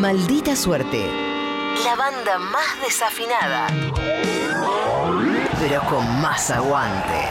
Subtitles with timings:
[0.00, 1.06] Maldita suerte.
[1.82, 3.66] La banda más desafinada.
[5.58, 7.28] Pero con más aguante.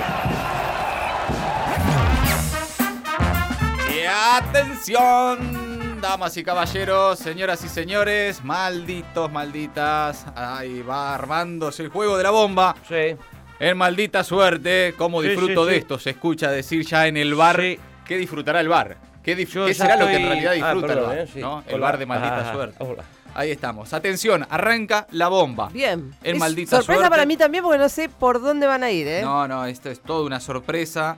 [3.96, 10.26] Y atención, damas y caballeros, señoras y señores, malditos, malditas.
[10.36, 12.76] Ahí va armándose el juego de la bomba.
[12.88, 13.16] Sí.
[13.60, 15.80] En maldita suerte, cómo Sí, disfruto sí, de sí.
[15.82, 16.00] esto.
[16.00, 17.62] Se escucha decir ya en el bar.
[17.62, 17.80] Sí.
[18.06, 18.98] ¿Qué disfrutará el bar?
[19.26, 21.18] ¿Qué, Yo será lo que en realidad Ah, disfruta perdón, el bar?
[21.28, 21.40] eh, sí.
[21.40, 21.64] ¿no?
[21.68, 22.76] El bar de maldita Ah, suerte.
[22.80, 23.04] hola.
[23.34, 23.92] Ahí estamos.
[23.94, 25.68] Atención, arranca la bomba.
[25.70, 26.14] Bien.
[26.24, 27.10] En Es maldita sorpresa suerte.
[27.10, 29.22] para mí también porque no sé por dónde van a ir, ¿eh?
[29.24, 31.18] No, no, esto es toda una sorpresa.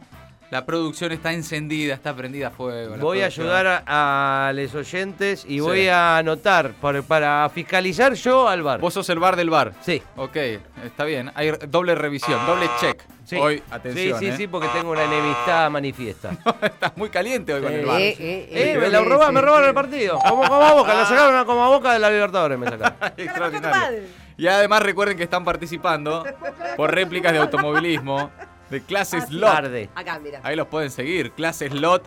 [0.49, 2.95] La producción está encendida, está prendida a fuego.
[2.97, 5.59] Voy a ayudar a, a los oyentes y Sí.
[5.59, 8.79] voy a anotar para, para fiscalizar yo al bar.
[8.79, 9.73] Vos sos el bar del bar.
[9.81, 10.01] Sí.
[10.15, 10.37] Ok,
[10.85, 11.31] está bien.
[11.35, 13.03] Hay doble revisión, doble check.
[13.25, 13.35] Sí.
[13.35, 14.19] Hoy, atención.
[14.19, 14.37] Sí, sí, ¿eh?
[14.37, 16.31] sí, porque tengo una enemistad manifiesta.
[16.61, 17.99] Estás muy caliente hoy con el bar.
[17.99, 18.15] Eh, eh,
[18.49, 20.17] Eh, eh, me la robaron, me robaron el partido.
[20.19, 22.95] Como como a boca, la sacaron a como a boca de la Libertadores, me sacaron.
[23.17, 23.99] Extraordinario.
[24.37, 26.23] Y además recuerden que están participando
[26.77, 28.31] por réplicas de automovilismo,
[28.69, 29.51] de clase slot.
[29.51, 29.89] Tarde.
[29.95, 30.39] Acá, mira.
[30.43, 31.31] Ahí los pueden seguir.
[31.31, 32.03] Clase slot.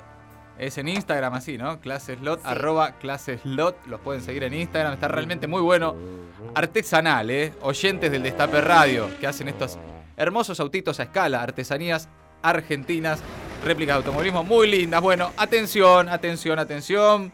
[0.58, 1.80] Es en Instagram así, ¿no?
[1.80, 3.86] Clase slot, arroba clase slot.
[3.86, 4.92] Los pueden seguir en Instagram.
[4.92, 5.96] Está realmente muy bueno.
[6.54, 7.54] Artesanal, ¿eh?
[7.62, 9.78] Oyentes del Destape Radio que hacen estos
[10.18, 11.42] hermosos autitos a escala.
[11.42, 12.08] Artesanías
[12.42, 13.22] argentinas.
[13.64, 15.00] Réplicas de automovilismo muy lindas.
[15.00, 17.32] Bueno, atención, atención, atención.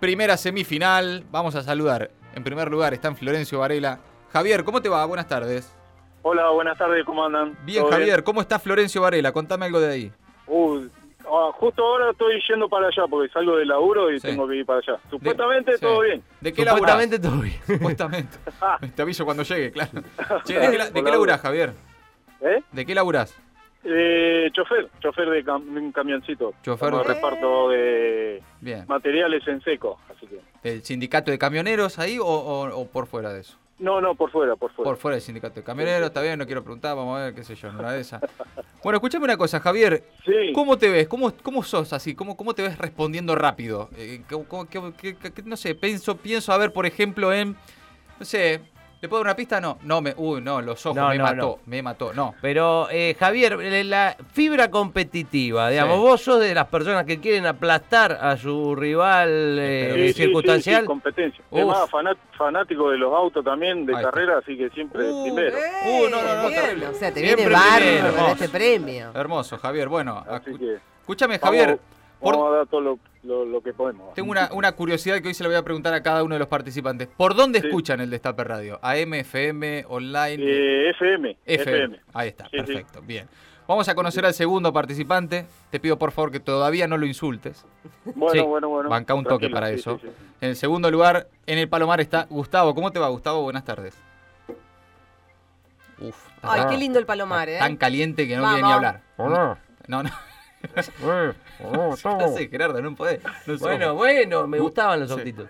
[0.00, 1.24] Primera semifinal.
[1.30, 2.10] Vamos a saludar.
[2.34, 4.00] En primer lugar está en Florencio Varela.
[4.32, 5.04] Javier, ¿cómo te va?
[5.06, 5.75] Buenas tardes.
[6.28, 7.56] Hola, buenas tardes, ¿cómo andan?
[7.64, 9.30] Bien, ¿Todo Javier, ¿cómo está Florencio Varela?
[9.30, 10.12] Contame algo de ahí.
[10.48, 10.80] Uh,
[11.24, 14.26] ah, justo ahora estoy yendo para allá porque salgo del laburo y Sí.
[14.26, 14.98] tengo que ir para allá.
[15.08, 16.06] Supuestamente De- todo sí.
[16.08, 16.24] bien.
[16.40, 16.80] ¿De qué laburás?
[16.96, 17.60] Supuestamente todo bien.
[17.78, 18.38] Supuestamente.
[18.96, 19.92] Te aviso cuando llegue, claro.
[20.44, 21.40] Che, ¿de qué, la- de qué laburás.
[21.40, 21.72] Javier?
[22.40, 22.60] ¿Eh?
[22.72, 23.32] ¿De qué laburás?
[23.84, 26.54] Eh, chofer, chofer de cam- un camioncito.
[26.64, 28.84] Chofer de- reparto de Bien.
[28.88, 30.40] materiales en seco, así que...
[30.68, 33.56] ¿Del sindicato de camioneros ahí o, o- o por fuera de eso?
[33.78, 34.90] No, no, por fuera, por fuera.
[34.90, 37.44] Por fuera del sindicato de camioneros, está bien, no quiero preguntar, vamos a ver, qué
[37.44, 38.22] sé yo, una de esas.
[38.82, 40.02] Bueno, escúchame una cosa, Javier.
[40.24, 40.52] Sí.
[40.54, 41.08] ¿Cómo te ves?
[41.08, 42.14] ¿Cómo, cómo sos así?
[42.14, 43.90] ¿Cómo, cómo te ves respondiendo rápido?
[43.96, 47.54] Eh, ¿cómo- cómo- qué- qué- qué- no sé, pienso, pienso a ver, por ejemplo, en.
[48.18, 48.62] No sé,
[49.00, 49.60] ¿le puedo dar una pista?
[49.60, 51.58] No, no, me, uy, no, los ojos, No, me no, mató, no.
[51.66, 52.34] me mató, no.
[52.40, 56.00] Pero, eh, Javier, eh, la fibra competitiva, digamos, Sí.
[56.00, 60.22] vos sos de las personas que quieren aplastar a su rival eh, Sí, sí, sí,
[60.24, 60.80] circunstancial.
[60.82, 61.44] sí, competencia.
[61.50, 61.58] Uf.
[61.60, 65.56] Es más, fanat- fanático de los autos también, de carrera, así que siempre Uh, primero.
[65.86, 66.86] Uh, no, no, no, terrible.
[66.88, 68.32] O sea, te Siempre viene con hermoso.
[68.32, 69.10] este premio.
[69.14, 69.88] Hermoso, Javier.
[69.88, 71.78] Bueno, Así que escúchame, vamos, Javier.
[72.18, 74.14] por- vamos a dar todo lo, lo- lo que podemos.
[74.14, 76.38] Tengo una, una curiosidad que hoy se la voy a preguntar a cada uno de
[76.38, 77.08] los participantes.
[77.08, 77.66] ¿Por dónde Sí.
[77.66, 78.78] escuchan el Destape Radio?
[78.82, 80.36] ¿AM, FM, online?
[80.42, 81.76] Eh, FM, FM.
[81.84, 82.00] FM.
[82.14, 82.56] Ahí está, Sí, sí.
[82.58, 83.02] perfecto.
[83.02, 83.28] Bien.
[83.68, 85.44] Vamos a conocer al segundo participante.
[85.70, 87.64] Te pido por favor que todavía no lo insultes.
[88.14, 88.40] Bueno, Sí.
[88.46, 88.88] bueno, bueno.
[88.88, 89.98] Banca un toque para sí, eso.
[90.00, 90.12] sí, sí.
[90.40, 92.76] En el segundo lugar, en el Palomar está Gustavo.
[92.76, 93.42] ¿Cómo te va, Gustavo?
[93.42, 93.98] Buenas tardes.
[95.98, 97.58] Uf, Ay, qué lindo el palomar, ¿eh?
[97.58, 98.56] tan caliente que no Vamos.
[98.56, 99.00] quiere ni hablar.
[99.16, 99.58] Hola.
[99.88, 100.10] No, no.
[100.74, 101.32] Eh,
[101.64, 101.96] oh,
[102.36, 103.20] sé, Gerardo, no podés.
[103.46, 105.14] No Bueno, bueno, me Gu- gustaban los sí.
[105.18, 105.48] autitos.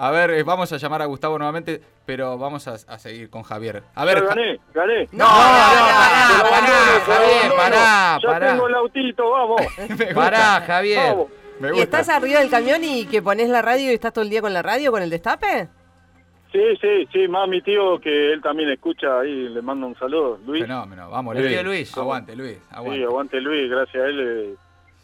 [0.00, 3.42] A ver, eh, vamos a llamar a Gustavo nuevamente, pero vamos a, a seguir con
[3.42, 3.82] Javier.
[3.96, 5.08] A ver, gané, gané.
[5.10, 7.56] No, no, pará, pará, Javier, abandono.
[7.56, 8.48] pará, Ya pará.
[8.52, 9.60] tengo el autito, vamos.
[10.14, 11.10] Pará, Javier.
[11.10, 11.26] vamos.
[11.58, 14.30] me ¿Y estás arriba del camión y que pones la radio y estás todo el
[14.30, 15.68] día con la radio, con el destape?
[16.58, 20.40] Sí, sí, sí, más mi tío que él también escucha ahí, le mando un saludo.
[20.44, 20.62] Luis.
[20.62, 21.96] Fenómeno, vamos, Luis.
[21.96, 22.98] Aguante, Luis, aguante.
[22.98, 24.54] Sí, aguante Luis, gracias a él eh,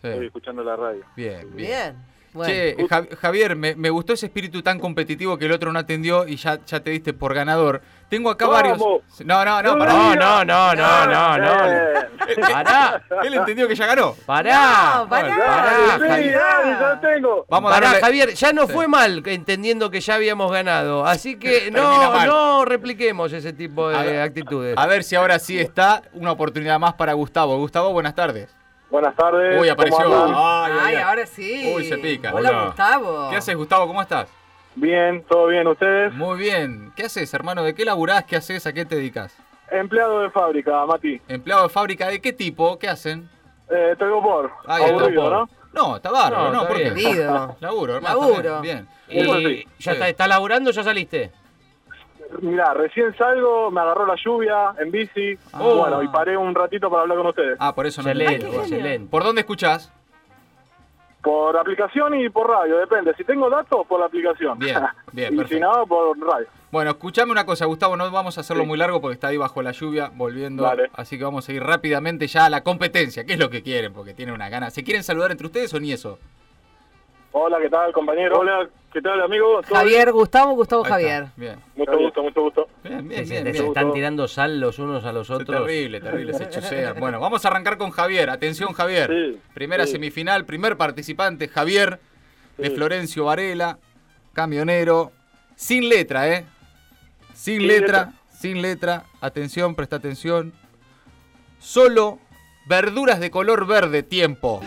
[0.02, 1.04] Sí, estoy escuchando la radio.
[1.16, 1.56] Bien, bien.
[1.56, 2.13] Bien.
[2.34, 2.52] Bueno.
[2.52, 6.26] Che, Ja- Javier, me, me gustó ese espíritu tan competitivo que el otro no atendió
[6.26, 7.80] y ya, ya te diste por ganador.
[8.08, 8.60] Tengo acá ¡Vamos!
[8.62, 8.78] varios.
[9.24, 9.92] No, no, no, ¡No pará.
[9.92, 11.72] No, no, no, no, no, no.
[11.72, 11.94] Eh,
[12.40, 14.14] Pará, Él entendió que ya ganó.
[14.26, 14.96] pará.
[14.96, 15.28] No, pará.
[15.36, 16.32] Pará, sí, Javier.
[16.34, 17.46] ya tengo.
[17.48, 18.00] Vamos a Pará, darle.
[18.02, 18.72] Javier, ya no Sí.
[18.72, 21.06] fue mal entendiendo que ya habíamos ganado.
[21.06, 24.74] Así que no, no repliquemos ese tipo A de ver, actitudes.
[24.76, 27.56] A ver si ahora sí está una oportunidad más para Gustavo.
[27.58, 28.48] Gustavo, buenas tardes.
[28.94, 29.60] Buenas tardes.
[29.60, 30.24] Uy, ¿cómo apareció.
[30.36, 31.72] Ay, ay, Ay, ahora sí.
[31.74, 32.32] Uy, se pica.
[32.32, 32.64] Hola, Hola.
[32.66, 33.28] Gustavo.
[33.28, 33.88] ¿Qué haces, Gustavo?
[33.88, 34.28] ¿Cómo estás?
[34.76, 36.14] Bien, todo bien, ¿ustedes?
[36.14, 36.92] Muy bien.
[36.94, 37.64] ¿Qué haces, hermano?
[37.64, 38.22] ¿De qué laburás?
[38.22, 38.64] ¿Qué haces?
[38.68, 39.36] ¿A qué te dedicas?
[39.68, 41.20] Empleado de fábrica, Mati.
[41.26, 42.78] ¿Empleado de fábrica de qué tipo?
[42.78, 43.28] ¿Qué hacen?
[43.68, 44.52] Eh, tengo por.
[44.64, 45.48] Aburrido, ¿no?
[45.72, 46.62] No, está bárbaro, No, ¿no?
[46.62, 47.56] está ¿Por qué?
[47.66, 48.20] Laburo, hermano.
[48.20, 48.60] Laburo.
[48.60, 48.86] Bien.
[49.08, 49.90] ¿Y ya sí.
[49.90, 51.32] está, está laburando o ya saliste?
[52.40, 55.38] Mirá, recién salgo, me agarró la lluvia en bici.
[55.52, 55.62] Ah.
[55.62, 57.56] Bueno, y paré un ratito para hablar con ustedes.
[57.60, 59.08] Ah, por eso no Excelente.
[59.10, 59.92] ¿Por dónde escuchás?
[61.22, 63.14] Por aplicación y por radio, depende.
[63.16, 64.58] Si tengo datos, por la aplicación.
[64.58, 64.78] Bien,
[65.12, 66.46] bien, y si no, por radio.
[66.70, 68.68] Bueno, escuchame una cosa, Gustavo, no vamos a hacerlo Sí.
[68.68, 70.64] muy largo porque está ahí bajo la lluvia volviendo.
[70.64, 70.90] Dale.
[70.92, 73.24] Así que vamos a ir rápidamente ya a la competencia.
[73.24, 73.94] ¿Qué es lo que quieren?
[73.94, 74.70] Porque tienen una gana.
[74.70, 76.18] ¿Se quieren saludar entre ustedes o ni eso?
[77.36, 78.38] Hola, ¿qué tal, compañero?
[78.38, 79.60] Hola, ¿qué tal, amigo?
[79.62, 81.26] ¿Todo Javier, Gustavo, Gustavo Javier.
[81.36, 81.56] Bien.
[81.56, 81.60] bien?
[81.74, 82.68] Mucho gusto, mucho gusto.
[82.84, 83.44] Bien, bien, se- bien.
[83.46, 83.64] se bien.
[83.66, 85.66] están tirando sal los unos a los otros.
[85.66, 86.94] Terrible, terrible, se chusean.
[87.00, 88.30] Bueno, vamos a arrancar con Javier.
[88.30, 89.10] Atención, Javier.
[89.10, 89.92] Sí, Primera sí.
[89.92, 91.98] semifinal, primer participante, Javier,
[92.56, 92.70] de.
[92.70, 93.78] Florencio Varela,
[94.32, 95.10] camionero.
[95.56, 96.44] Sin letra, ¿eh?
[97.32, 98.12] Sin, Sin letra, letra.
[98.30, 99.04] sin letra.
[99.20, 100.52] Atención, presta atención.
[101.58, 102.20] Solo
[102.68, 104.60] verduras de color verde, tiempo.
[104.62, 104.66] Eh,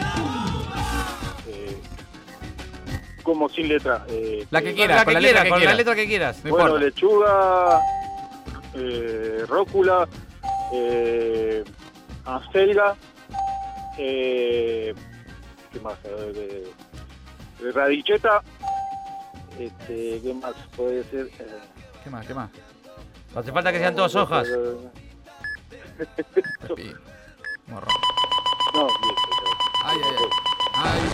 [3.28, 4.06] como sin letra.
[4.08, 5.78] Eh, La que eh, quieras, la con que la letra quieras, que con la quieras.
[5.78, 6.38] letra que quieras.
[6.46, 6.86] No bueno, importa.
[6.86, 7.82] lechuga,
[8.74, 10.08] eh, rócula,
[10.74, 11.64] eh,
[12.24, 12.96] acelga,
[13.98, 14.96] eh,
[15.74, 15.98] ¿qué más?
[16.06, 16.72] Eh,
[17.74, 18.42] radicheta,
[19.60, 21.28] este, ¿qué más puede ser?
[21.40, 21.60] Eh,
[22.06, 22.26] ¿Qué más?
[22.26, 22.50] ¿Qué más?
[23.34, 24.48] No hace falta que sean todas hojas.
[27.68, 27.96] Morrón.
[28.74, 29.30] No, listo,
[29.84, 30.24] Ay, ay, ay.
[30.24, 30.68] Ay,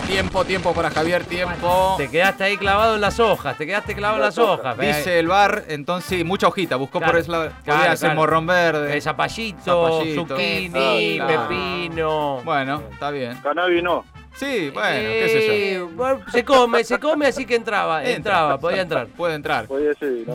[0.06, 1.94] tiempo, tiempo para Javier, tiempo.
[1.96, 4.78] Te quedaste ahí clavado en las hojas, te quedaste clavado en las hojas.
[4.78, 7.50] Dice el bar, entonces sí, mucha hojita, buscó Claro, por ese lado.
[7.64, 8.20] claro, Podría ser claro.
[8.20, 8.96] morrón verde.
[8.96, 10.26] Eh, zapallito, Zapallito.
[10.28, 12.40] zucchini, pepino.
[12.44, 13.36] Bueno, está bien.
[13.42, 14.04] Cannabis no.
[14.34, 15.52] Sí, bueno, qué sé yo.
[15.52, 18.14] Eh, bueno, Se come, se come, así que entraba, Entra.
[18.16, 19.06] entraba, podía entrar.
[19.06, 19.68] Puede entrar.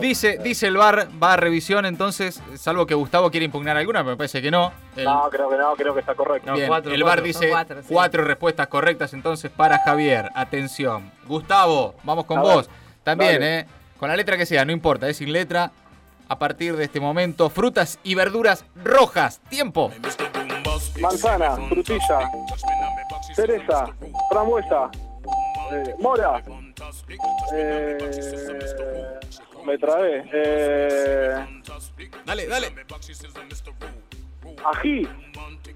[0.00, 4.12] Dice, dice el bar, va a revisión entonces, salvo que Gustavo quiere impugnar alguna, pero
[4.12, 4.72] me parece que no.
[4.96, 6.50] El, No, creo que no, creo que está correcto.
[6.50, 7.24] No, bien, cuatro, el bar cuatro.
[7.24, 7.88] dice cuatro, sí.
[7.92, 10.30] cuatro respuestas correctas entonces para Javier.
[10.34, 11.10] Atención.
[11.26, 12.66] Gustavo, vamos con A vos.
[12.68, 13.58] ver, También, dale.
[13.60, 13.66] ¿eh?
[13.98, 15.72] Con la letra que sea, no importa, es sin letra.
[16.26, 19.40] A partir de este momento, frutas y verduras rojas.
[19.50, 19.90] Tiempo.
[21.00, 21.98] Manzana, frutilla,
[23.34, 23.86] cereza,
[24.30, 24.90] frambuesa,
[25.72, 26.42] eh, mora.
[27.52, 27.98] Eh,
[29.64, 30.24] me trabé.
[30.32, 31.62] Eh,
[32.24, 32.74] Dale, dale.
[34.64, 35.08] ají,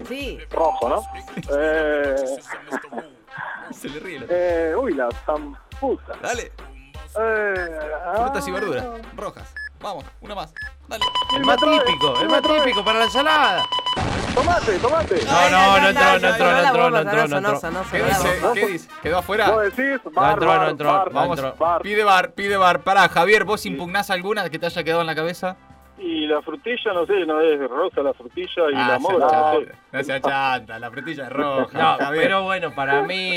[0.07, 0.37] Sí.
[0.51, 1.03] rojo, ¿no?
[1.57, 2.15] Eh,
[3.71, 4.25] Se le ríe.
[4.29, 6.13] eh, uy, la zamputa.
[6.21, 6.51] Dale.
[7.17, 7.79] Eh,
[8.15, 8.85] Frutas y ah, verduras
[9.15, 9.53] rojas.
[9.79, 10.53] Vamos, una más.
[10.87, 11.05] Dale.
[11.35, 13.65] El más me trae, típico, el más típico para la ensalada.
[14.35, 15.25] Tomate, tomate.
[15.25, 17.83] No, no, no entró, no entró, no entró, no entró, no entró.
[17.91, 18.41] ¿Qué dice?
[18.53, 18.89] ¿Qué dice?
[19.01, 19.49] ¿Quedó afuera?
[19.49, 21.79] Vos decís, bar, entró, no entró, no Vamos, entró.
[21.81, 22.81] pide bar, pide bar.
[22.81, 25.55] Pará, Javier, ¿vos impugnás alguna que te haya quedado en la cabeza?
[25.97, 29.53] Y la frutilla, no sé, no es rosa la frutilla y Ah, la mora,
[29.93, 31.97] no se achanta, la frutilla es roja.
[31.99, 33.33] No, pero bueno, para mí.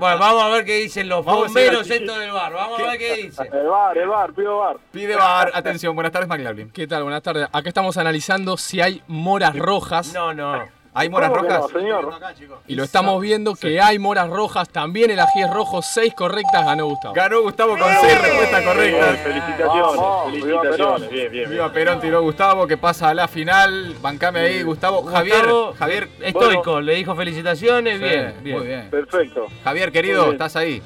[0.00, 2.02] Bueno, vamos a ver qué dicen los bomberos ver.
[2.02, 2.52] estos del bar.
[2.52, 3.48] Vamos a ver qué dicen.
[3.52, 4.76] El bar, el bar, pido bar.
[4.90, 6.70] Pide bar, atención, buenas tardes, McLaughlin.
[6.72, 7.04] ¿Qué tal?
[7.04, 7.46] Buenas tardes.
[7.52, 10.12] Acá estamos analizando si hay moras rojas.
[10.12, 10.81] No, no.
[10.94, 11.72] ¿Hay moras ¿Cómo que rojas?
[11.72, 12.14] no, señor?
[12.66, 14.68] Y lo estamos viendo que hay moras rojas.
[14.68, 15.80] También el ají es rojo.
[15.80, 17.14] Seis correctas ganó Gustavo.
[17.14, 19.18] Ganó Gustavo con seis respuestas Bien, correctas.
[19.20, 20.44] felicitaciones, Vamos, felicitaciones.
[20.44, 21.00] viva Perón.
[21.00, 21.50] Bien, bien, bien.
[21.50, 23.94] Viva Perón, tiró Gustavo, que pasa a la final.
[24.02, 25.02] Bancame ahí, Gustavo.
[25.04, 25.46] Javier,
[25.78, 26.08] Javier.
[26.20, 27.98] Estoico, le dijo felicitaciones.
[27.98, 28.58] Sí, bien, bien.
[28.58, 28.90] Muy bien.
[28.90, 29.46] Perfecto.
[29.64, 30.30] Javier, querido.
[30.32, 30.82] ¿estás ahí?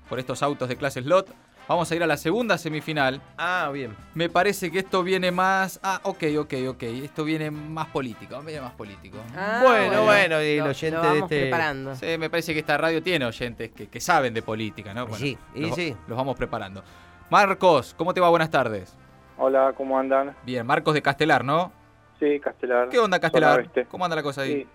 [0.08, 1.28] por estos autos de clase Slot.
[1.68, 3.22] Vamos a ir a la segunda semifinal.
[3.38, 3.94] Ah, bien.
[4.14, 5.82] Me parece que esto viene más.
[5.84, 6.84] Ah, ok, ok, ok.
[6.84, 8.40] Esto viene más político.
[8.42, 9.18] Viene más político.
[9.36, 11.96] Ah, Bueno, bueno, y el lo- oyente lo de vamos este- preparando.
[11.96, 15.14] Sí, me parece que esta radio tiene oyentes que, que saben de política, ¿no?
[15.16, 15.94] Sí, y los, sí.
[16.08, 16.84] Los vamos preparando.
[17.30, 18.30] Marcos, ¿cómo te va?
[18.30, 18.96] Buenas tardes.
[19.38, 20.36] Hola, ¿cómo andan?
[20.44, 21.74] Bien, Marcos de Castelar, ¿no?
[22.18, 22.88] Sí, Castelar.
[22.88, 23.70] ¿Qué onda Castelar?
[23.92, 24.64] ¿Cómo anda la cosa ahí?
[24.64, 24.68] Sí.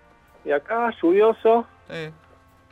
[0.45, 2.11] Y acá lluvioso, Sí,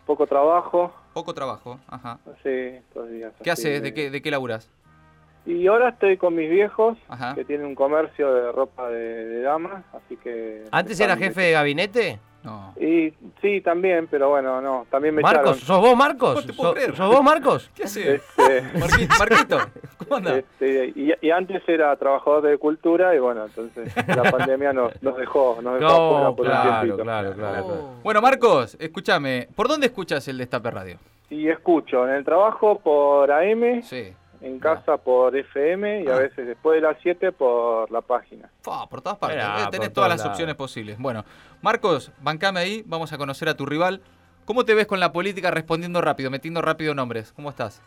[0.05, 0.93] poco trabajo.
[1.13, 2.19] Poco trabajo, ajá.
[2.43, 3.33] Sí, todos los días.
[3.43, 3.81] ¿Qué haces?
[3.81, 4.69] ¿De qué, de qué laburas?
[5.45, 7.33] Y ahora estoy con mis viejos, Ajá.
[7.33, 10.65] que tienen un comercio de ropa de, de damas, así que...
[10.71, 12.19] ¿Antes era jefe de gabinete?
[12.43, 12.73] No.
[12.79, 15.59] Y sí, también, pero bueno, no, también me Marcos, echaron.
[15.67, 16.45] ¿sos vos, Marcos?
[16.45, 16.95] Te puedo ¿Sos, creer.
[16.95, 17.69] sos vos, Marcos?
[17.75, 18.21] ¿Qué haces?
[18.37, 19.57] Este, Marquito, Marquito,
[19.97, 20.37] ¿cómo anda?
[20.37, 25.17] este, y, y antes era trabajador de cultura y bueno, entonces la pandemia nos, nos
[25.17, 27.03] dejó, nos dejó No, por un claro, tiempito.
[27.03, 27.67] claro, claro, claro.
[27.67, 27.99] Oh.
[28.03, 29.47] Bueno, Marcos, escúchame.
[29.55, 30.97] ¿Por dónde escuchas el Destape Radio?
[31.29, 34.13] Y escucho en el trabajo por AM, Sí.
[34.41, 36.19] En casa por FM y a Ah.
[36.19, 38.49] veces después de las 7 por la página.
[38.89, 39.37] Por todas partes.
[39.37, 40.31] Mirá, eh, tenés todas las lados.
[40.31, 40.97] opciones posibles.
[40.99, 41.23] Bueno,
[41.61, 44.01] Marcos, bancame ahí, vamos a conocer a tu rival.
[44.45, 47.31] ¿Cómo te ves con la política respondiendo rápido, metiendo rápido nombres?
[47.33, 47.81] ¿Cómo estás?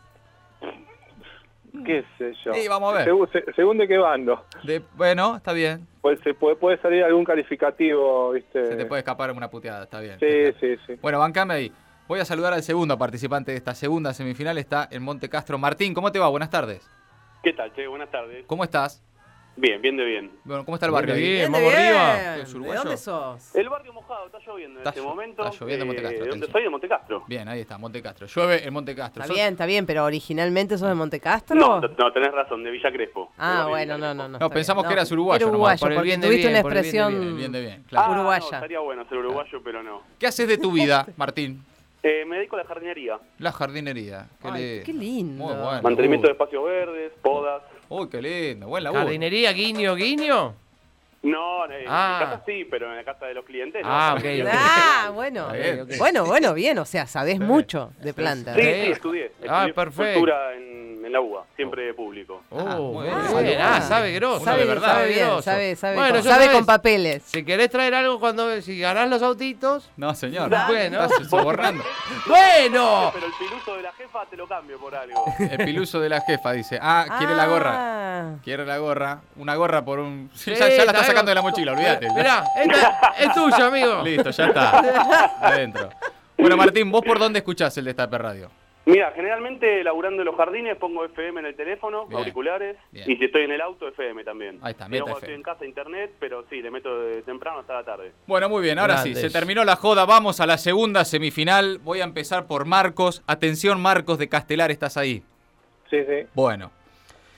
[1.84, 2.54] ¿Qué sé yo?
[2.54, 3.08] Sí, vamos a ver.
[3.56, 4.44] Según de qué bando.
[4.62, 5.86] De- bueno, está bien.
[6.02, 8.64] Pues se puede, puede salir algún calificativo, ¿viste?
[8.64, 10.18] Se te puede escapar una puteada, está bien.
[10.20, 10.94] Sí, está sí, sí.
[11.02, 11.72] Bueno, bancame ahí.
[12.06, 14.58] Voy a saludar al segundo participante de esta segunda semifinal.
[14.58, 15.56] Está en Monte Castro.
[15.58, 16.28] Martín, ¿cómo te va?
[16.28, 16.86] Buenas tardes.
[17.42, 17.86] ¿Qué tal, Che?
[17.86, 18.44] Buenas tardes.
[18.46, 19.02] ¿Cómo estás?
[19.56, 20.32] Bien, bien de bien.
[20.42, 21.14] Bueno, ¿cómo está el barrio?
[21.14, 21.20] ahí?
[21.22, 22.36] Bien, de vamos arriba.
[22.38, 22.80] ¿Es ¿De uruguayo?
[22.82, 23.54] dónde sos?
[23.54, 25.44] El barrio mojado, está lloviendo en Está este llo- momento.
[25.46, 26.62] está lloviendo en Monte Castro, ¿De dónde soy?
[26.64, 27.24] De Monte Castro.
[27.28, 28.26] Bien, ahí está, Monte Castro.
[28.26, 29.22] Llueve en Monte Castro.
[29.22, 31.56] Está Sos- bien, está bien, pero originalmente sos de Monte Castro.
[31.56, 33.30] No, no, tenés razón, de Villa Crespo.
[33.38, 34.38] Ah, bueno, Villa no, no, no.
[34.40, 36.48] No, pensamos bien, que eras uruguayo Era nomás, uruguayo, por el porque bien de tuviste
[36.48, 37.36] bien, una bien de expresión.
[37.36, 38.12] Bien de bien, Ah, claro.
[38.12, 38.40] Uruguaya.
[38.50, 40.02] no, estaría bueno ser uruguayo, pero no.
[40.18, 41.64] ¿Qué haces de tu vida, Martín?
[42.06, 43.18] Eh, me dedico a la jardinería.
[43.38, 44.28] La jardinería.
[44.42, 45.42] Qué, Ay, qué lindo.
[45.42, 45.80] Muy bueno.
[45.82, 47.62] Mantenimiento de espacios verdes, podas.
[47.88, 48.68] Uy, qué lindo.
[48.68, 49.04] Buen laburo.
[49.04, 50.54] Jardinería, guiño, guiño.
[51.24, 52.18] No, eh, Ah.
[52.20, 53.88] en mi casa sí, pero en la casa de los clientes no.
[53.90, 54.48] Ah, ok, ok.
[54.52, 55.48] Ah, bueno.
[55.98, 58.54] Bueno, bueno, bien, o sea, sabés mucho de plantas.
[58.56, 59.32] Sí, sí, estudié.
[59.48, 60.12] Ah, Estudié perfecto.
[60.20, 62.42] Cultura en, en la UBA, siempre de público.
[62.50, 63.44] Oh, Ah, muy muy bien.
[63.44, 63.60] bien.
[63.60, 64.44] Ah, Ah, sabe grosso.
[64.44, 65.42] Sabe, de verdad, sabe bien, grosso.
[65.42, 67.22] sabe, sabe, Bueno, con, sabe sabes, con papeles.
[67.24, 70.50] Si querés traer algo cuando si ganás los autitos, No, señor.
[70.68, 71.02] Bueno.
[71.04, 71.82] Estás sobornando.
[72.26, 73.10] bueno.
[73.14, 75.24] Pero el piluso de la jefa te lo cambio por algo.
[75.38, 77.72] El piluso de la jefa dice, ah, quiere la gorra.
[77.74, 78.34] Ah.
[78.44, 79.20] Quiere la gorra.
[79.36, 80.30] Una gorra por un...
[80.34, 82.08] Sí, ya, ya la está está sacando de la mochila, olvídate.
[82.14, 84.02] Mirá, esta es tuya, amigo.
[84.04, 84.78] Listo, ya está.
[85.40, 85.90] Adentro.
[86.36, 88.50] Bueno, Martín, ¿vos por dónde escuchás el Destape Radio?
[88.86, 92.18] Mira, generalmente laburando en los jardines pongo FM en el teléfono, Bien.
[92.18, 93.10] auriculares, Bien.
[93.10, 94.58] y si estoy en el auto, FM también.
[94.60, 95.18] Ahí está, no, meta FM.
[95.20, 98.12] estoy en casa, internet, pero sí, le meto de temprano hasta la tarde.
[98.26, 101.78] Bueno, muy bien, ahora sí, se terminó la joda, vamos a la segunda semifinal.
[101.78, 103.22] Voy a empezar por Marcos.
[103.26, 105.22] Atención, Marcos de Castelar, estás ahí.
[105.88, 106.26] Sí, sí.
[106.34, 106.70] Bueno,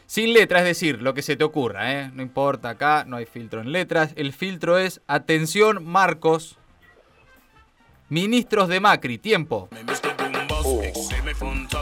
[0.06, 2.10] sin letra, es decir, lo que se te ocurra, ¿eh?
[2.14, 4.12] No importa acá, no hay filtro en letras.
[4.16, 6.58] El filtro es, atención, Marcos.
[8.08, 9.68] Ministros de Macri, tiempo.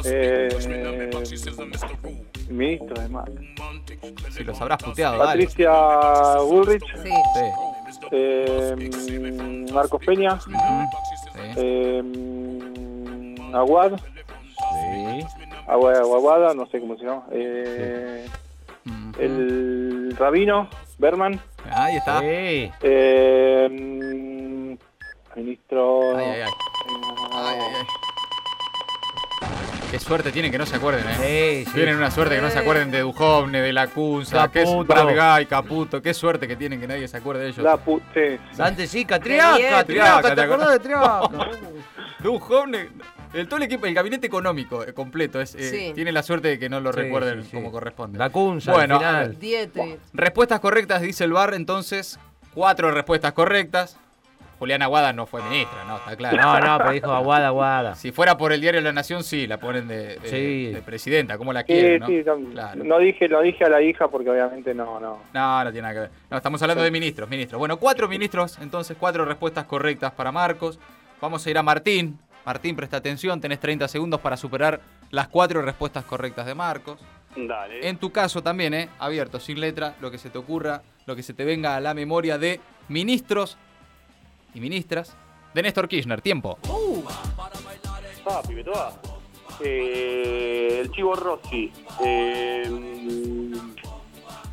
[0.07, 0.49] Eh,
[2.49, 3.31] ministro de Mar.
[4.31, 5.45] Si los habrás puteado, dale.
[5.45, 5.73] Patricia
[6.40, 7.11] Bullrich, Sí.
[7.35, 8.00] Sí.
[8.11, 10.50] eh, Marcos Peña, Sí.
[11.57, 15.26] eh, mm, Aguad, Sí.
[15.66, 18.26] Agua- Aguada, no sé cómo se llama, eh,
[19.18, 20.68] el Rabino,
[20.99, 21.40] Berman,
[21.71, 22.21] Ahí está.
[22.21, 22.71] Sí.
[22.83, 24.76] eh,
[25.35, 26.16] ministro...
[26.16, 26.50] Ay, ay, ay.
[27.33, 27.87] Ay, ay, ay.
[29.90, 31.62] Qué suerte tienen que no se acuerden, ¿eh?
[31.64, 31.75] Sí, sí.
[31.76, 34.68] Tienen una suerte que no se acuerden de Duhovne, de la Cunza, que es
[35.47, 36.02] Caputo.
[36.02, 37.64] Qué suerte que tienen que nadie se acuerde de ellos.
[37.64, 38.40] La pu- sí,
[39.56, 39.73] bien.
[39.87, 41.21] Triaca, ¿te acordás de Triaca?
[42.18, 42.88] Duhovne,
[43.35, 45.93] el, todo el equipo, el gabinete económico eh, completo, es, eh, Sí.
[45.95, 47.57] tiene la suerte de que no lo Sí, recuerden sí, sí.
[47.57, 48.19] como corresponde.
[48.19, 49.99] La Cunza, Bueno, al final.
[50.12, 52.19] Respuestas correctas, dice el bar, entonces,
[52.55, 53.99] cuatro respuestas correctas.
[54.57, 56.37] Juliana Aguada no fue ministra, no, está claro.
[56.37, 57.95] No, no, pero dijo Aguada, Aguada.
[57.97, 60.73] Si fuera por el diario La Nación, sí, la ponen de, de- Sí.
[60.73, 62.07] de presidenta, como la Sí, quieren, ¿no?
[62.07, 62.85] sí, no, Claro.
[62.85, 65.19] no dije, lo dije a la hija porque obviamente no, no.
[65.35, 66.11] No, no tiene nada que ver.
[66.31, 67.59] No, estamos hablando de ministros, ministros.
[67.59, 70.79] Bueno, cuatro ministros, entonces cuatro respuestas correctas para Marcos.
[71.21, 72.17] Vamos a ir a Martín.
[72.45, 77.01] Martín, presta atención, tenés 30 segundos para superar las cuatro respuestas correctas de Marcos.
[77.37, 77.89] Dale.
[77.89, 78.89] En tu caso también, ¿eh?
[78.99, 81.95] Abierto, sin letra, lo que se te ocurra, lo que se te venga a la
[81.95, 83.57] memoria de ministros
[84.55, 85.17] y ministras
[85.55, 86.21] de Néstor Kirchner.
[86.21, 86.59] Tiempo.
[88.27, 88.93] Ah, pibe, toda.
[89.61, 91.73] Eh, el Chivo Rossi.
[92.05, 92.71] Eh,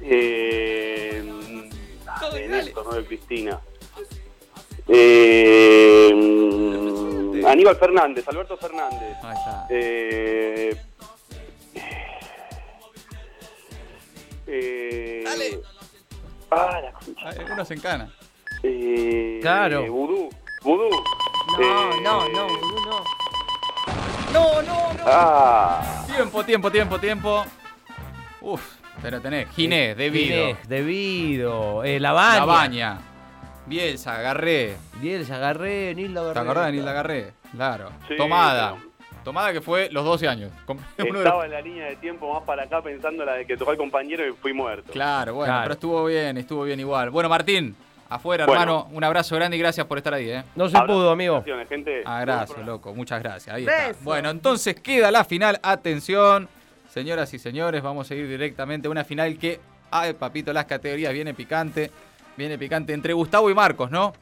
[0.02, 1.24] eh,
[2.08, 3.60] ah, de Néstor, no de Cristina.
[4.88, 5.91] Eh,
[7.52, 9.18] Aníbal Fernández, Alberto Fernández.
[9.24, 9.68] Ahí está.
[9.70, 10.76] Eh,
[14.48, 15.24] eh,
[16.54, 17.30] Ah, la concha.
[17.30, 18.10] Ah, Uno se encana.
[18.64, 19.86] Eh, Claro.
[19.92, 20.30] Vudú.
[20.62, 20.90] Vudú.
[20.90, 23.04] No, Eh, no, no, no.
[24.34, 25.04] No, no, no.
[25.06, 26.06] Ah.
[26.14, 27.46] Tiempo, tiempo, tiempo, tiempo.
[28.42, 28.62] Uf,
[29.02, 29.50] pero tenés.
[29.50, 30.36] Ginés, Debido.
[30.48, 31.84] Ginés, Debido.
[31.84, 32.40] Eh, la Baña.
[32.40, 32.98] La Baña.
[33.66, 34.76] Bielsa, Agarré.
[34.96, 36.34] Bielsa, Agarré, Nilda Agarré.
[36.34, 37.34] ¿Te acordás de Nilda Agarré?
[37.56, 37.92] Claro.
[38.08, 38.76] Sí, Tomada.
[38.76, 38.92] pero-
[39.24, 40.52] Tomada que fue los 12 años.
[40.98, 43.78] Estaba en la línea de tiempo más para acá pensando la de que tocó el
[43.78, 44.92] compañero y fui muerto.
[44.92, 45.64] Claro, bueno, Claro.
[45.66, 47.12] pero estuvo bien, estuvo bien igual.
[47.12, 47.76] Bueno, Martín,
[48.10, 48.62] afuera, Bueno.
[48.62, 48.88] hermano.
[48.92, 50.44] Un abrazo grande y gracias por estar ahí, ¿eh?
[50.56, 51.44] No se Abrazo, pudo, amigo.
[51.70, 52.02] gente.
[52.04, 52.96] Ah, gracias, loco.
[52.96, 53.56] Muchas gracias.
[53.56, 53.90] Ahí está.
[53.90, 54.00] Beso.
[54.02, 55.60] Bueno, entonces queda la final.
[55.62, 56.50] Atención,
[56.90, 59.60] señoras y señores, vamos a ir directamente a una final que,
[59.92, 61.92] ay, papito, las categorías viene picante.
[62.38, 64.14] Viene picante entre Gustavo y Marcos, ¿no?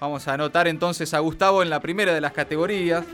[0.00, 3.04] Vamos a anotar entonces a Gustavo en la primera de las categorías.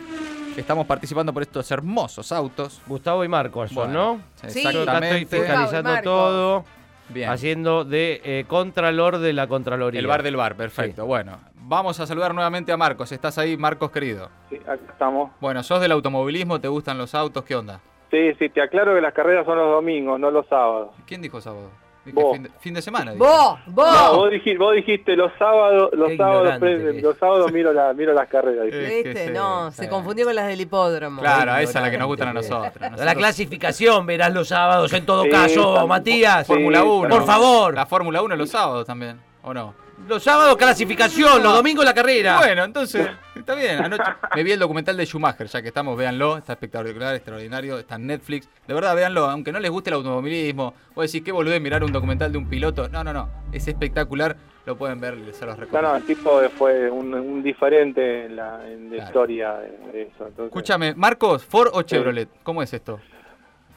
[0.57, 2.83] Estamos participando por estos hermosos autos.
[2.87, 4.21] Gustavo y Marcos, Bueno, ¿no?
[4.35, 4.47] Sí.
[4.47, 5.27] Acá estoy Exactamente.
[5.37, 6.65] fiscalizando todo,
[7.11, 7.29] Bien.
[7.31, 10.01] haciendo de eh, contralor de la Contraloría.
[10.01, 11.07] El bar del bar, perfecto.
[11.07, 13.13] Bueno, vamos a saludar nuevamente a Marcos.
[13.13, 14.29] ¿Estás ahí, Marcos querido?
[14.49, 15.31] Sí, acá estamos.
[15.41, 16.61] Bueno, ¿sos del automovilismo?
[16.61, 17.45] ¿Te gustan los autos?
[17.45, 17.81] ¿Qué onda?
[18.11, 20.91] Sí, sí, te aclaro que las carreras son los domingos, no los sábados.
[21.07, 21.71] ¿Quién dijo sábado?
[22.13, 22.33] Vos.
[22.35, 23.13] fin, de, fin de semana.
[23.17, 23.93] Vos, vos.
[23.93, 27.93] No, vos dijiste, vos dijiste los sábados, los Qué sábados, pre- los sábados miro, la,
[27.93, 28.67] miro las carreras.
[28.67, 29.31] ¿Viste?
[29.31, 31.21] no, se confundió con las del hipódromo.
[31.21, 32.73] Claro, esa es la que nos gustan a nosotros.
[32.99, 36.47] La clasificación verás los sábados en todo Sí, caso, Matías.
[36.47, 37.09] sí, Fórmula 1.
[37.09, 37.75] Por favor.
[37.75, 39.75] La Fórmula 1 los sábados también, ¿o no?
[40.09, 42.39] Los sábados clasificación, los domingos la carrera.
[42.39, 43.07] Bueno, entonces,
[43.41, 43.79] está bien.
[43.85, 44.03] Anoche
[44.35, 46.39] me vi el documental de Schumacher, ya que estamos, véanlo.
[46.39, 48.49] Está espectacular, extraordinario, está en Netflix.
[48.67, 50.75] De verdad, véanlo, aunque no les guste el automovilismo.
[50.95, 52.89] O decir, qué boludez mirar un documental de un piloto.
[52.89, 53.29] No, no, no.
[53.53, 54.37] Es espectacular.
[54.67, 55.89] Lo pueden ver, se los No, recomiendo.
[55.91, 59.05] no, el tipo fue un, un diferente en la, en la Claro.
[59.05, 60.27] historia de, de eso.
[60.27, 62.29] Entonces, Escúchame, Marcos, ¿Ford o Chevrolet?
[62.43, 63.01] ¿Cómo es esto?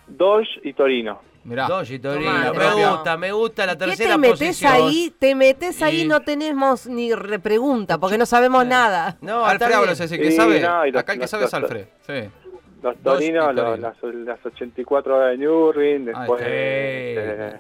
[0.07, 1.21] Dodge y Torino.
[1.45, 1.67] Mirá.
[1.67, 2.31] Doggy, Torino.
[2.31, 4.71] Tomá, Me propia- gusta, me gusta la ¿Qué tercera te metes posición.
[4.71, 5.13] ahí?
[5.19, 9.17] Te metes ahí Y- y no tenemos ni repregunta porque no sabemos nada.
[9.19, 9.73] No, Alfred.
[9.73, 10.61] Ábalos es el que Sí, sabe.
[10.61, 11.85] no, y los- Acá el que los- sabe es los- Alfred.
[12.07, 12.29] Sí.
[12.81, 13.93] Los Torinos, y los- Torino.
[14.01, 16.47] las, las 84 horas de Nürburgring, después, sí.
[16.49, 17.59] eh,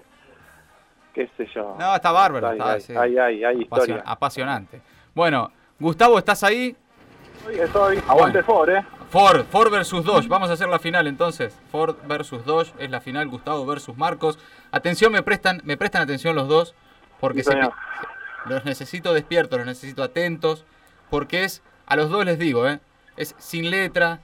[1.13, 1.75] qué sé yo.
[1.77, 2.47] No, está bárbaro.
[2.49, 2.95] Hay, está, sí.
[2.95, 4.03] hay Apasio- historia.
[4.05, 4.81] apasionante.
[5.13, 6.73] Bueno, Gustavo, ¿estás ahí?
[7.39, 7.99] Estoy, estoy.
[8.07, 8.81] Aguante Ford, ¿eh?
[9.13, 10.27] Ford, Ford versus Dodge.
[10.27, 11.55] Vamos a hacer la final entonces.
[11.71, 13.27] Ford versus Dodge es la final.
[13.29, 14.39] Gustavo versus Marcos.
[14.71, 16.73] Atención, me prestan, me prestan atención los dos
[17.19, 17.73] porque Sí, se- señor.
[18.47, 20.65] los necesito despiertos, los necesito atentos
[21.11, 22.79] porque es a los dos les digo, ¿eh?
[23.15, 24.19] es sin letra,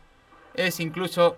[0.56, 1.38] es incluso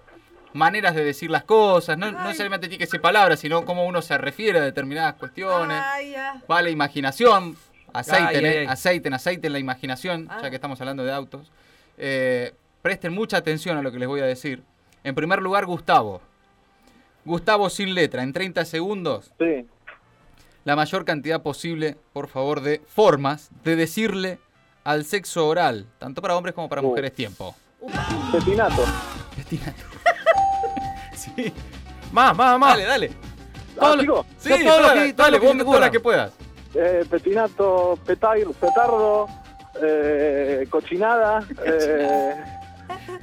[0.54, 1.98] maneras de decir las cosas.
[1.98, 5.82] No, no necesariamente tiene que ser palabras, sino cómo uno se refiere a determinadas cuestiones.
[5.86, 6.42] Ay, ya.
[6.50, 7.58] Va la imaginación.
[7.94, 8.66] Aceiten, Ay, ay, eh, ay.
[8.68, 10.40] aceiten, aceiten la imaginación, Ah.
[10.42, 11.52] ya que estamos hablando de autos.
[11.98, 14.64] Eh, presten mucha atención a lo que les voy a decir.
[15.04, 16.22] En primer lugar, Gustavo.
[17.26, 19.68] Gustavo sin letra, en 30 segundos, Sí.
[20.66, 24.40] la mayor cantidad posible, por favor, de formas de decirle
[24.84, 26.88] al sexo oral, tanto para hombres como para Uh.
[26.88, 27.56] mujeres, tiempo.
[28.32, 28.84] Pepinato.
[31.16, 31.54] Sí.
[32.12, 32.72] Más, más, más.
[32.72, 33.12] Dale, dale.
[33.80, 34.26] Ah, sigo.
[34.38, 36.34] Sí, Todo lo todas- que- todo dale, lo que vos todas las que puedas.
[36.74, 39.28] Eh, pepinato, petar- petardo,
[39.82, 41.46] eh, cochinada.
[41.66, 42.36] eh,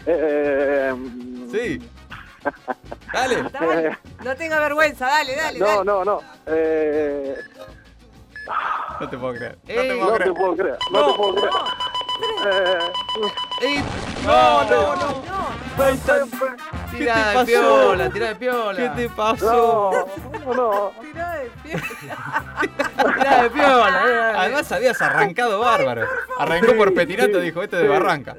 [0.06, 0.94] eh,
[1.50, 1.90] Sí.
[3.12, 3.42] Dale.
[3.52, 5.58] Dale, no tenga vergüenza, dale, dale.
[5.58, 5.84] No, dale.
[5.84, 6.22] no, no.
[6.46, 7.36] Eh,
[9.00, 9.58] No te puedo creer.
[9.66, 10.34] No Ey, te no puedo te creer.
[10.34, 10.78] puedo creer.
[10.92, 11.50] No, te puedo creer.
[12.46, 12.78] Eh,
[13.62, 13.84] Ey,
[14.24, 15.22] No, no, no.
[16.90, 17.46] Tira ¿Qué te de pasó?
[17.46, 18.76] piola, tira de piola.
[18.94, 20.08] ¿Qué te pasó?
[20.32, 20.92] no, no, no.
[21.02, 21.76] Tirá de pie.
[23.16, 24.02] Tira de piola.
[24.08, 24.32] eh.
[24.36, 26.06] Además habías arrancado bárbaro.
[26.38, 27.88] Arrancó por Petinato, dijo, este de.
[27.88, 28.36] Barranca.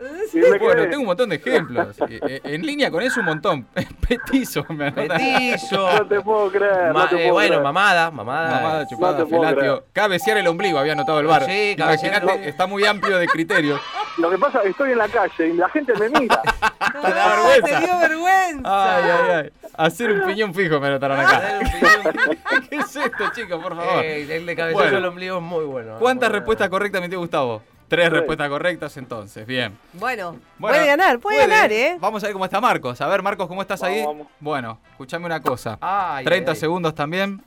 [0.60, 1.96] Bueno, tengo un montón de ejemplos.
[2.10, 3.68] Y, eh, En línea con eso un montón.
[4.08, 4.92] Petizo, me.
[4.92, 5.90] Petizo.
[6.00, 6.94] No te puedo creer.
[6.94, 7.62] Ma- no te eh, puedo bueno, creer.
[7.64, 8.50] mamada, mamada.
[8.62, 9.84] Mamada, chupada, creer.
[9.94, 11.46] Cabecear el ombligo, había anotado el bar.
[11.46, 13.80] Sí, Imaginate, está muy amplio de criterios.
[14.18, 16.42] Lo que pasa es que estoy en la calle y la gente me mira.
[16.92, 17.80] Te da No, vergüenza.
[17.80, 18.96] Te dio vergüenza.
[18.98, 19.70] Ay, ay, ay.
[19.78, 21.38] Hacer un piñón fijo me anotaron acá.
[21.38, 22.38] Hacer un piñón.
[22.70, 24.04] ¿Qué es esto, chicos, por favor?
[24.04, 24.98] Ey, el de cabezazo Bueno.
[24.98, 25.96] el ombligo es muy bueno.
[26.00, 27.62] ¿Cuántas Muy respuestas correctas metió Gustavo?
[27.88, 29.76] Tres respuestas correctas entonces, bien.
[29.94, 31.98] Bueno, Bueno, puede ganar, puede, ganar, ¿eh?
[32.00, 33.02] Vamos a ver cómo está Marcos.
[33.02, 34.04] A ver, Marcos, ¿cómo estás ahí?
[34.06, 34.28] Vamos.
[34.40, 35.78] Bueno, escúchame una cosa.
[35.82, 36.60] Ay, 30 ay, ay.
[36.60, 37.42] segundos también.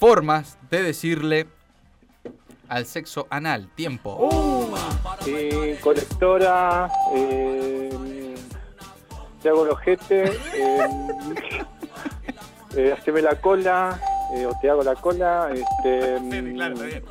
[0.00, 1.46] Formas de decirle
[2.68, 3.68] al sexo anal.
[3.76, 4.72] Tiempo.
[5.26, 6.88] Eh, colectora.
[7.14, 7.91] Eh,
[9.42, 10.24] te hago el ojete.
[10.54, 10.88] Eh,
[12.76, 13.98] eh, haceme la cola.
[14.34, 15.50] eh, o te hago la cola.
[15.52, 17.04] Este, Sí, claro, está bien.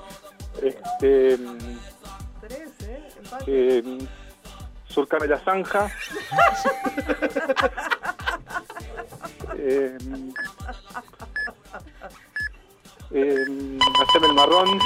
[0.64, 1.38] este,
[2.48, 3.10] Tres, ¿eh?
[3.48, 3.98] Eh,
[4.88, 5.88] surcame la zanja.
[9.58, 9.98] eh,
[13.12, 14.80] eh, haceme el marrón.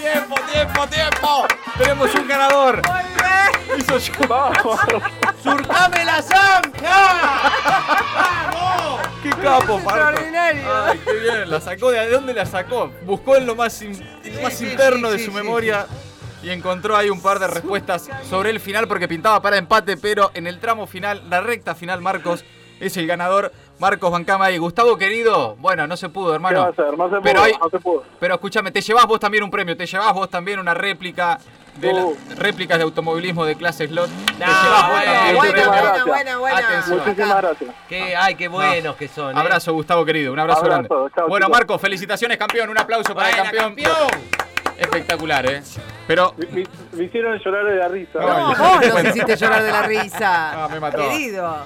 [0.00, 1.47] ¡Tiempo, tiempo, tiempo!
[1.78, 2.82] ¡Tenemos un ganador!
[3.78, 4.12] Hizo yo.
[4.28, 4.80] ¡Vamos!
[5.42, 7.52] ¡Surcame la zanja!
[9.22, 9.84] ¡Qué capo, Es Marcos!
[9.84, 10.62] extraordinario.
[10.86, 11.50] ¡Ay, qué bien!
[11.50, 12.90] La sacó de, ¿de dónde la sacó?
[13.02, 14.04] Buscó en lo más, in-
[14.42, 15.86] más sí, interno sí, de sí, su sí, memoria
[16.42, 20.30] y encontró ahí un par de respuestas sobre el final porque pintaba para empate, pero
[20.34, 22.44] en el tramo final, la recta final, Marcos
[22.80, 23.52] es el ganador.
[23.80, 26.60] Marcos Bancama y Gustavo querido, bueno, no se pudo, ¿Qué hermano.
[26.60, 26.98] va a hacer?
[26.98, 28.04] No se pudo, Pero hay- no se pudo.
[28.18, 31.38] Pero escúchame, te llevas vos también un premio, te llevas vos también una réplica
[31.80, 32.16] de la- Uh.
[32.36, 34.08] réplicas de automovilismo de clase slot.
[34.38, 34.46] No,
[34.90, 36.56] bueno.
[36.56, 36.98] Atención.
[36.98, 37.70] Muchísimas gracias.
[37.88, 39.36] Qué, ay, qué buenos que son.
[39.36, 39.40] ¿eh?
[39.40, 41.12] Abrazo, Gustavo querido, un abrazo, Abrazo, grande.
[41.14, 41.48] chao, bueno.
[41.48, 42.68] Marcos, felicitaciones, campeón.
[42.70, 43.96] Un aplauso para el Buena, campeón.
[44.08, 44.38] campeón.
[44.78, 45.60] Espectacular, ¿eh?
[46.06, 48.20] Pero Me, me- hicieron llorar de la risa.
[48.20, 50.52] No, No, vos nos hiciste llorar de la risa.
[50.64, 50.98] Ah, me mató.
[50.98, 51.56] Querido.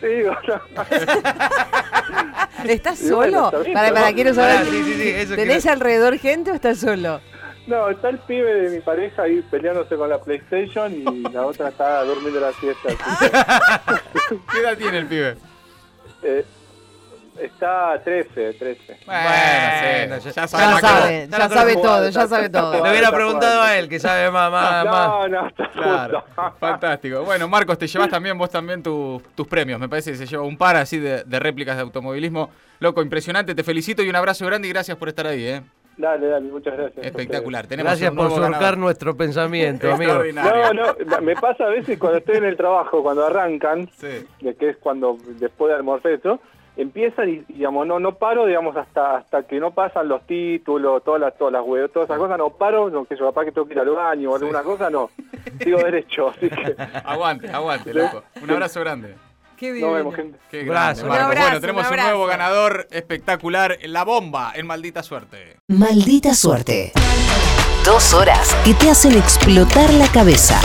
[0.00, 0.60] Sí, bueno.
[2.64, 3.46] ¿Estás bueno, solo?
[3.48, 4.56] está bien, para, para, quiero saber.
[4.60, 7.20] Ah, sí, sí, sí, eso ¿Tenés quiero- alrededor gente o estás solo?
[7.66, 11.68] No, está el pibe de mi pareja ahí peleándose con la PlayStation y la otra
[11.70, 12.88] está durmiendo la siesta.
[12.88, 15.36] que, ¿qué edad tiene el pibe?
[16.22, 16.44] eh,
[17.40, 18.98] está 13, 13.
[19.04, 22.84] Bueno, Bueno, sí, ya- ya Ya sabe ya sabe jugada, todo, ya sabe todo.
[22.84, 25.08] Le hubiera preguntado a él, que sabe más, más, más.
[25.08, 26.24] No, no, está Claro,
[26.60, 27.24] fantástico.
[27.24, 29.78] Bueno, Marcos, te llevas también vos también tu- tus premios.
[29.80, 32.48] Me parece que se lleva un par así de, de réplicas de automovilismo.
[32.78, 33.54] Loco, impresionante.
[33.54, 35.62] Te felicito y un abrazo grande y gracias por estar ahí, ¿eh?
[35.96, 37.06] Dale, dale, muchas gracias.
[37.06, 37.66] Espectacular.
[37.66, 40.22] Tenemos Gracias por surcar nuestro pensamiento, amigo.
[40.34, 44.26] No, no, me pasa a veces cuando estoy en el trabajo, cuando arrancan, Sí.
[44.40, 46.38] de que es cuando después de almorzar eso,
[46.76, 51.18] empiezan y digamos no no paro digamos hasta hasta que no pasan los títulos todas
[51.22, 53.66] las todas las web todas esas cosas no paro no que yo capaz que tengo
[53.66, 55.08] que ir al baño o alguna cosa no
[55.58, 58.24] sigo derecho así que Aguante, aguante, loco.
[58.42, 59.14] Un abrazo grande.
[59.56, 59.92] Qué nos divino.
[59.92, 61.26] vemos gente Qué grande, Un Marcos.
[61.26, 63.78] abrazo, bueno, tenemos un un, nuevo ganador espectacular.
[63.84, 65.56] La bomba en maldita suerte.
[65.68, 66.92] Maldita suerte.
[67.84, 70.60] Dos horas que te hacen explotar la cabeza.